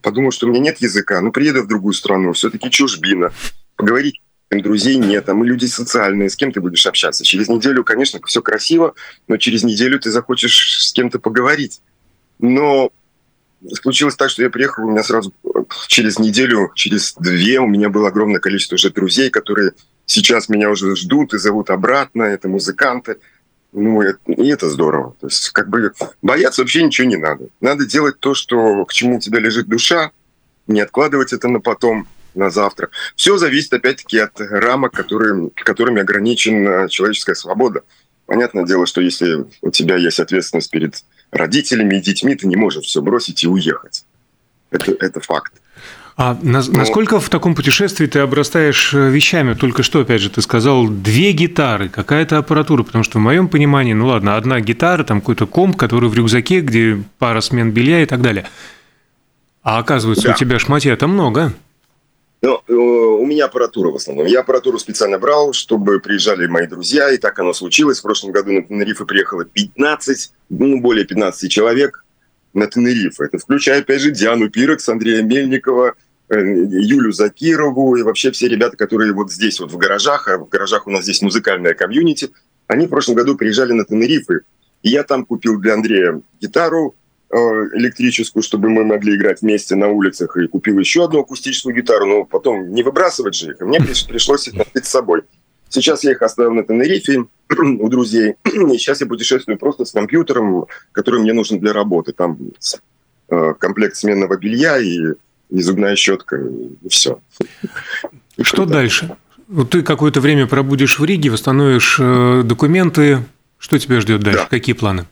[0.01, 3.33] Подумал, что у меня нет языка, ну приеду в другую страну, все-таки чужбина,
[3.75, 4.21] поговорить
[4.57, 7.23] друзей нет, а мы люди социальные, с кем ты будешь общаться?
[7.23, 8.95] Через неделю, конечно, все красиво,
[9.27, 11.81] но через неделю ты захочешь с кем-то поговорить.
[12.39, 12.91] Но
[13.81, 15.33] случилось так, что я приехал, у меня сразу
[15.87, 19.73] через неделю, через две у меня было огромное количество уже друзей, которые
[20.05, 23.17] сейчас меня уже ждут и зовут обратно, это музыканты.
[23.71, 25.15] Ну, и это здорово.
[25.19, 27.49] То есть, как бы, бояться вообще ничего не надо.
[27.61, 30.09] Надо делать то, что, к чему у тебя лежит душа,
[30.65, 32.07] не откладывать это на потом–
[32.39, 32.89] на завтра.
[33.15, 37.81] Все зависит, опять-таки, от рамок, которые, которыми ограничена человеческая свобода.
[38.25, 42.85] Понятное дело, что если у тебя есть ответственность перед родителями и детьми, ты не можешь
[42.85, 44.05] все бросить и уехать.
[44.71, 45.53] Это, это факт.
[46.15, 46.79] А на, Но...
[46.79, 49.53] насколько в таком путешествии ты обрастаешь э, вещами?
[49.53, 53.93] Только что, опять же, ты сказал, две гитары, какая-то аппаратура, потому что в моем понимании,
[53.93, 58.05] ну ладно, одна гитара, там какой-то комп, который в рюкзаке, где пара смен белья и
[58.05, 58.49] так далее.
[59.63, 60.33] А оказывается, да.
[60.33, 61.53] у тебя шматья-то много.
[62.41, 64.25] Но э, у меня аппаратура в основном.
[64.25, 67.99] Я аппаратуру специально брал, чтобы приезжали мои друзья, и так оно случилось.
[67.99, 72.05] В прошлом году на Тенерифе приехало 15, ну, более 15 человек
[72.53, 73.25] на Тенерифе.
[73.25, 75.95] Это включая, опять же, Диану Пирекс, Андрея Мельникова,
[76.29, 80.47] э, Юлю Закирову и вообще все ребята, которые вот здесь, вот в гаражах, а в
[80.47, 82.29] гаражах у нас здесь музыкальная комьюнити,
[82.67, 84.41] они в прошлом году приезжали на Тенерифе.
[84.81, 86.95] И я там купил для Андрея гитару,
[87.31, 92.25] электрическую, чтобы мы могли играть вместе на улицах, и купил еще одну акустическую гитару, но
[92.25, 95.21] потом не выбрасывать же их, мне пришлось их носить с собой.
[95.69, 97.25] Сейчас я их оставил на Тенерифе
[97.79, 102.11] у друзей, и сейчас я путешествую просто с компьютером, который мне нужен для работы.
[102.13, 102.37] Там
[103.29, 105.13] э, комплект сменного белья и,
[105.49, 107.19] и зубная щетка, и все.
[108.41, 109.15] Что дальше?
[109.47, 113.23] Вот ты какое-то время пробудешь в Риге, восстановишь э, документы.
[113.57, 114.41] Что тебя ждет дальше?
[114.41, 114.47] Да.
[114.47, 115.05] Какие планы?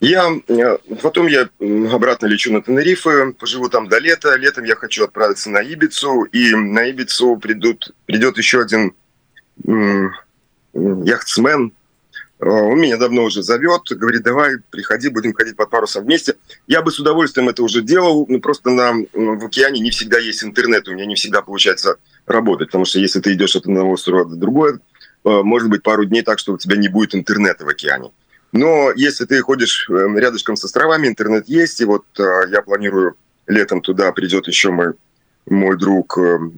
[0.00, 1.48] Я, э, потом я
[1.92, 4.36] обратно лечу на Тенерифе, поживу там до лета.
[4.36, 8.94] Летом я хочу отправиться на Ибицу, и на Ибицу придут, придет еще один
[10.74, 11.72] яхтсмен.
[12.38, 16.34] Э, он меня давно уже зовет, говорит, давай, приходи, будем ходить под парусом вместе.
[16.66, 20.44] Я бы с удовольствием это уже делал, но просто на, в океане не всегда есть
[20.44, 24.26] интернет, у меня не всегда получается работать, потому что если ты идешь от одного острова
[24.26, 24.78] до другого, э,
[25.24, 28.10] может быть пару дней так, что у тебя не будет интернета в океане.
[28.52, 33.16] Но если ты ходишь эм, рядышком с островами, интернет есть, и вот э, я планирую
[33.46, 34.94] летом туда придет еще мой,
[35.46, 36.54] мой друг, эм,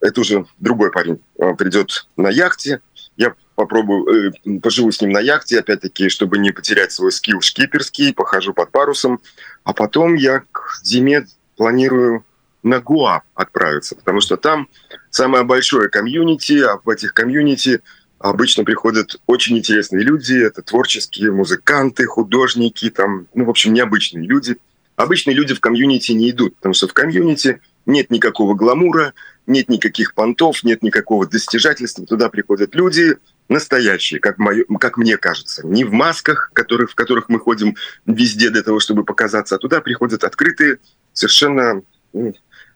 [0.00, 2.80] это уже другой парень, э, придет на яхте,
[3.16, 8.14] я попробую, э, поживу с ним на яхте, опять-таки, чтобы не потерять свой skill шкиперский,
[8.14, 9.20] похожу под парусом,
[9.64, 11.26] а потом я к зиме
[11.56, 12.24] планирую
[12.62, 14.68] на Гоа отправиться, потому что там
[15.10, 17.82] самое большое комьюнити, а в этих комьюнити
[18.22, 24.56] обычно приходят очень интересные люди, это творческие музыканты, художники, там, ну, в общем, необычные люди.
[24.96, 29.14] Обычные люди в комьюнити не идут, потому что в комьюнити нет никакого гламура,
[29.46, 32.06] нет никаких понтов, нет никакого достижательства.
[32.06, 33.16] Туда приходят люди
[33.48, 35.66] настоящие, как, мое, как мне кажется.
[35.66, 37.74] Не в масках, которых, в которых мы ходим
[38.06, 40.78] везде для того, чтобы показаться, а туда приходят открытые,
[41.12, 41.82] совершенно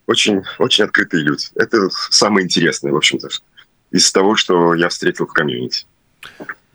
[0.07, 1.47] очень, очень открытые люди.
[1.55, 3.29] Это самое интересное, в общем-то
[3.91, 5.87] из того, что я встретил в комьюнити.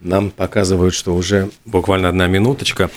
[0.01, 2.89] Нам показывают, что уже буквально одна минуточка.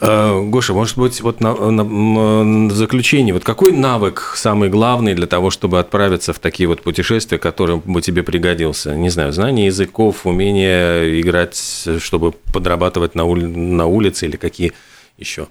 [0.00, 5.28] Э, Гоша, может быть, вот на, на, на заключение, вот какой навык самый главный для
[5.28, 8.96] того, чтобы отправиться в такие вот путешествия, который бы тебе пригодился?
[8.96, 14.72] Не знаю, знание языков, умение играть, чтобы подрабатывать на, ули, на улице или какие
[15.16, 15.46] еще?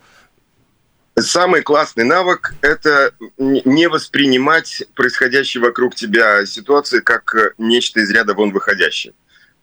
[1.20, 8.36] Самый классный навык– это не воспринимать происходящие вокруг тебя ситуации как э, нечто из ряда
[8.36, 9.16] вон выходящее.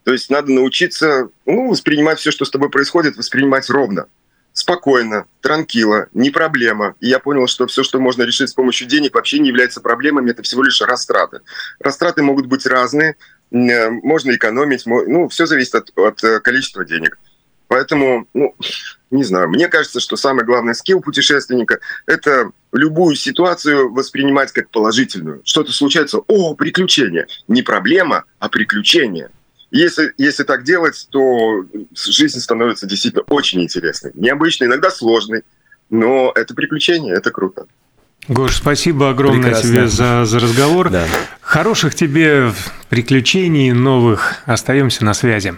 [0.02, 4.06] То есть надо научиться ну, воспринимать все, что с тобой происходит, воспринимать ровно,
[4.52, 6.96] спокойно, транкило, не проблема.
[6.98, 10.32] И я понял, что все, что можно решить с помощью денег, вообще не является проблемами,
[10.32, 11.40] это всего лишь растраты.
[11.78, 13.14] Растраты могут быть разные,
[13.52, 17.16] э, можно экономить, ну, все зависит от, от э, количества денег.
[17.68, 18.54] Поэтому, ну,
[19.14, 25.40] не знаю, мне кажется, что самый главный скилл путешественника– это любую ситуацию воспринимать как положительную.
[25.44, 27.26] Что-то случается, о, приключение.
[27.46, 29.30] Не проблема, а приключение.
[29.70, 34.10] Если, если так делать, то жизнь становится действительно очень интересной.
[34.14, 35.42] Необычной, иногда сложной,
[35.90, 37.66] но это приключение, это круто.
[38.26, 39.68] Гош, спасибо огромное Прекрасно.
[39.68, 40.90] тебе за, за разговор.
[40.90, 41.06] Да.
[41.40, 42.52] Хороших тебе
[42.88, 44.36] приключений новых.
[44.46, 45.54] Остаемся на связи.